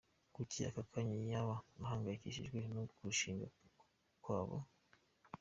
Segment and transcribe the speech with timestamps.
[0.35, 3.47] Kuki aka kanya yaba ahangayikishijwe no kurushinga
[4.23, 4.57] kwa bo?.